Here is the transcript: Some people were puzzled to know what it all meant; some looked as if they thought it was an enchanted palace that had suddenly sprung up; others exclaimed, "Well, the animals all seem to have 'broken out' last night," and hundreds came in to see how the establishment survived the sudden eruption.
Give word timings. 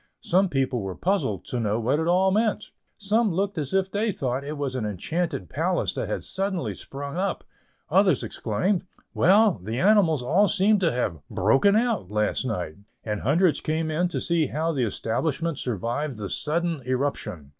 Some 0.23 0.49
people 0.49 0.81
were 0.81 0.95
puzzled 0.95 1.45
to 1.45 1.59
know 1.59 1.79
what 1.79 1.99
it 1.99 2.07
all 2.07 2.31
meant; 2.31 2.71
some 2.97 3.31
looked 3.31 3.59
as 3.59 3.71
if 3.71 3.91
they 3.91 4.11
thought 4.11 4.43
it 4.43 4.57
was 4.57 4.73
an 4.73 4.83
enchanted 4.83 5.47
palace 5.47 5.93
that 5.93 6.09
had 6.09 6.23
suddenly 6.23 6.73
sprung 6.73 7.17
up; 7.17 7.43
others 7.87 8.23
exclaimed, 8.23 8.83
"Well, 9.13 9.61
the 9.63 9.77
animals 9.79 10.23
all 10.23 10.47
seem 10.47 10.79
to 10.79 10.91
have 10.91 11.19
'broken 11.29 11.75
out' 11.75 12.09
last 12.09 12.45
night," 12.45 12.77
and 13.03 13.21
hundreds 13.21 13.61
came 13.61 13.91
in 13.91 14.07
to 14.07 14.19
see 14.19 14.47
how 14.47 14.71
the 14.71 14.85
establishment 14.87 15.59
survived 15.59 16.17
the 16.17 16.29
sudden 16.29 16.81
eruption. 16.87 17.49